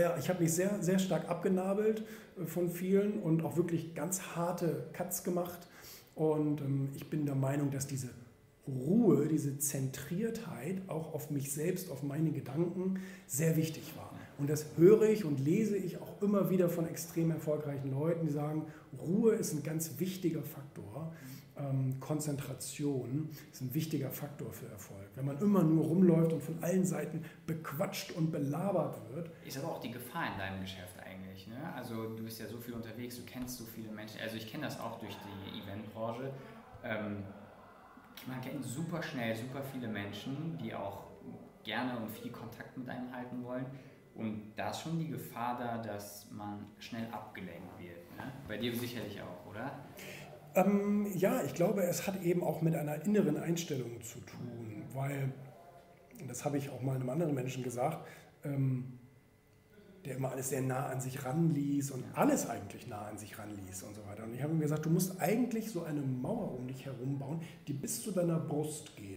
Ja, 0.00 0.16
ich 0.18 0.28
habe 0.28 0.42
mich 0.42 0.52
sehr, 0.52 0.82
sehr 0.82 0.98
stark 0.98 1.28
abgenabelt 1.28 2.04
äh, 2.40 2.46
von 2.46 2.70
vielen 2.70 3.20
und 3.20 3.44
auch 3.44 3.56
wirklich 3.56 3.94
ganz 3.94 4.20
harte 4.36 4.88
Cuts 4.92 5.24
gemacht. 5.24 5.66
Und 6.14 6.60
ähm, 6.60 6.90
ich 6.94 7.08
bin 7.10 7.26
der 7.26 7.34
Meinung, 7.34 7.70
dass 7.70 7.86
diese 7.86 8.08
Ruhe, 8.66 9.28
diese 9.28 9.58
Zentriertheit 9.58 10.82
auch 10.88 11.14
auf 11.14 11.30
mich 11.30 11.52
selbst, 11.52 11.90
auf 11.90 12.02
meine 12.02 12.30
Gedanken 12.30 13.00
sehr 13.26 13.56
wichtig 13.56 13.94
war. 13.96 14.17
Und 14.38 14.48
das 14.48 14.66
höre 14.76 15.02
ich 15.02 15.24
und 15.24 15.40
lese 15.40 15.76
ich 15.76 16.00
auch 16.00 16.22
immer 16.22 16.48
wieder 16.48 16.68
von 16.68 16.88
extrem 16.88 17.30
erfolgreichen 17.30 17.90
Leuten, 17.90 18.26
die 18.26 18.32
sagen, 18.32 18.66
Ruhe 18.98 19.34
ist 19.34 19.52
ein 19.52 19.62
ganz 19.62 19.98
wichtiger 19.98 20.42
Faktor. 20.42 21.12
Ähm, 21.56 21.98
Konzentration 21.98 23.30
ist 23.50 23.62
ein 23.62 23.74
wichtiger 23.74 24.10
Faktor 24.10 24.52
für 24.52 24.66
Erfolg. 24.68 25.08
Wenn 25.16 25.24
man 25.24 25.40
immer 25.40 25.64
nur 25.64 25.84
rumläuft 25.84 26.32
und 26.32 26.42
von 26.42 26.62
allen 26.62 26.84
Seiten 26.84 27.24
bequatscht 27.46 28.12
und 28.12 28.30
belabert 28.30 28.96
wird. 29.12 29.32
Ist 29.44 29.58
aber 29.58 29.72
auch 29.72 29.80
die 29.80 29.90
Gefahr 29.90 30.32
in 30.32 30.38
deinem 30.38 30.60
Geschäft 30.60 30.94
eigentlich. 31.04 31.48
Ne? 31.48 31.56
Also 31.74 32.14
du 32.14 32.22
bist 32.22 32.38
ja 32.38 32.46
so 32.46 32.58
viel 32.58 32.74
unterwegs, 32.74 33.16
du 33.16 33.22
kennst 33.24 33.58
so 33.58 33.64
viele 33.64 33.90
Menschen. 33.90 34.20
Also 34.20 34.36
ich 34.36 34.48
kenne 34.48 34.64
das 34.64 34.78
auch 34.78 35.00
durch 35.00 35.16
die 35.16 35.60
Eventbranche. 35.60 36.32
Ähm, 36.84 37.24
man 38.26 38.40
kennt 38.40 38.64
super 38.64 39.02
schnell 39.02 39.34
super 39.34 39.62
viele 39.62 39.88
Menschen, 39.88 40.58
die 40.62 40.72
auch 40.74 41.08
gerne 41.64 41.98
und 41.98 42.10
viel 42.10 42.30
Kontakt 42.30 42.76
mit 42.76 42.88
einem 42.88 43.12
halten 43.12 43.42
wollen. 43.42 43.66
Und 44.18 44.52
da 44.56 44.70
ist 44.70 44.80
schon 44.80 44.98
die 44.98 45.08
Gefahr 45.08 45.56
da, 45.58 45.78
dass 45.78 46.28
man 46.32 46.66
schnell 46.78 47.06
abgelenkt 47.12 47.78
wird. 47.78 48.16
Ne? 48.16 48.32
Bei 48.48 48.56
dir 48.56 48.74
sicherlich 48.74 49.20
auch, 49.22 49.48
oder? 49.48 49.78
Ähm, 50.56 51.06
ja, 51.14 51.42
ich 51.44 51.54
glaube, 51.54 51.82
es 51.82 52.06
hat 52.06 52.20
eben 52.22 52.42
auch 52.42 52.60
mit 52.60 52.74
einer 52.74 53.04
inneren 53.04 53.36
Einstellung 53.36 54.02
zu 54.02 54.18
tun, 54.20 54.82
weil, 54.92 55.32
das 56.26 56.44
habe 56.44 56.58
ich 56.58 56.68
auch 56.68 56.82
mal 56.82 56.96
einem 56.96 57.08
anderen 57.10 57.32
Menschen 57.32 57.62
gesagt, 57.62 58.06
ähm, 58.44 58.98
der 60.04 60.16
immer 60.16 60.32
alles 60.32 60.48
sehr 60.48 60.62
nah 60.62 60.86
an 60.86 61.00
sich 61.00 61.24
ranließ 61.24 61.90
und 61.92 62.04
alles 62.14 62.48
eigentlich 62.48 62.86
nah 62.88 63.06
an 63.06 63.18
sich 63.18 63.38
ranließ 63.38 63.82
und 63.84 63.94
so 63.94 64.04
weiter. 64.06 64.24
Und 64.24 64.34
ich 64.34 64.42
habe 64.42 64.52
ihm 64.52 64.60
gesagt, 64.60 64.86
du 64.86 64.90
musst 64.90 65.20
eigentlich 65.20 65.70
so 65.70 65.84
eine 65.84 66.00
Mauer 66.00 66.54
um 66.58 66.66
dich 66.66 66.86
herum 66.86 67.18
bauen, 67.18 67.40
die 67.66 67.72
bis 67.72 68.02
zu 68.02 68.10
deiner 68.10 68.38
Brust 68.38 68.96
geht. 68.96 69.07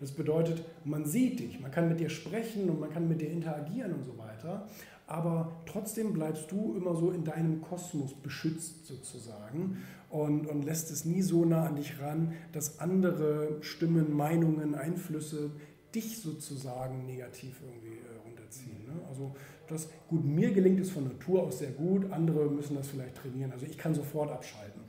Das 0.00 0.12
bedeutet, 0.12 0.64
man 0.84 1.04
sieht 1.04 1.40
dich, 1.40 1.60
man 1.60 1.70
kann 1.70 1.88
mit 1.88 2.00
dir 2.00 2.08
sprechen 2.08 2.70
und 2.70 2.80
man 2.80 2.90
kann 2.90 3.06
mit 3.06 3.20
dir 3.20 3.30
interagieren 3.30 3.92
und 3.92 4.04
so 4.04 4.16
weiter, 4.16 4.66
aber 5.06 5.60
trotzdem 5.66 6.12
bleibst 6.12 6.50
du 6.50 6.74
immer 6.76 6.94
so 6.94 7.10
in 7.10 7.24
deinem 7.24 7.60
Kosmos 7.60 8.14
beschützt 8.14 8.86
sozusagen 8.86 9.78
und, 10.08 10.46
und 10.46 10.64
lässt 10.64 10.90
es 10.90 11.04
nie 11.04 11.20
so 11.20 11.44
nah 11.44 11.66
an 11.66 11.76
dich 11.76 12.00
ran, 12.00 12.32
dass 12.52 12.80
andere 12.80 13.58
Stimmen, 13.60 14.16
Meinungen, 14.16 14.74
Einflüsse 14.74 15.50
dich 15.94 16.18
sozusagen 16.20 17.06
negativ 17.06 17.60
irgendwie 17.60 17.98
äh, 17.98 18.24
runterziehen. 18.24 18.84
Ne? 18.86 19.00
Also 19.08 19.34
das, 19.68 19.88
gut, 20.08 20.24
mir 20.24 20.52
gelingt 20.52 20.80
es 20.80 20.90
von 20.90 21.04
Natur 21.04 21.42
aus 21.42 21.58
sehr 21.58 21.72
gut, 21.72 22.10
andere 22.12 22.48
müssen 22.48 22.76
das 22.76 22.88
vielleicht 22.88 23.16
trainieren. 23.16 23.52
Also 23.52 23.66
ich 23.66 23.76
kann 23.76 23.94
sofort 23.94 24.30
abschalten. 24.30 24.80